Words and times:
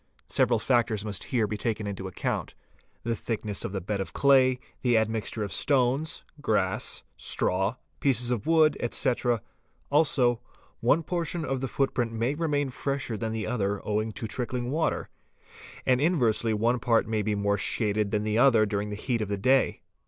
Several 0.25 0.57
factors 0.57 1.05
must 1.05 1.25
here 1.25 1.45
be 1.45 1.57
taken 1.57 1.85
into 1.85 2.07
account. 2.07 2.55
The 3.03 3.15
thickness 3.15 3.63
of 3.63 3.71
the 3.71 3.79
bed 3.81 3.99
of 3.99 4.13
clay, 4.13 4.57
the 4.81 4.97
admixture 4.97 5.43
of 5.43 5.53
stones, 5.53 6.23
grass, 6.41 7.03
straw, 7.15 7.75
pieces 7.99 8.31
of 8.31 8.47
wood, 8.47 8.75
etc.; 8.79 9.43
also, 9.91 10.39
one 10.79 11.03
portion 11.03 11.45
of 11.45 11.61
the 11.61 11.67
foot 11.67 11.93
print 11.93 12.11
may 12.13 12.33
remain 12.33 12.71
fresher 12.71 13.15
than 13.15 13.31
the 13.31 13.45
other 13.45 13.79
owing 13.87 14.11
to 14.13 14.25
trickling 14.25 14.71
water, 14.71 15.07
and— 15.85 16.01
inversely 16.01 16.51
one 16.51 16.79
part 16.79 17.07
may 17.07 17.21
be 17.21 17.35
more 17.35 17.59
shaded 17.59 18.09
than 18.09 18.23
the 18.23 18.39
other 18.39 18.65
during 18.65 18.89
the 18.89 18.95
heat 18.95 19.21
of;: 19.21 19.29
the 19.29 19.37
day. 19.37 19.81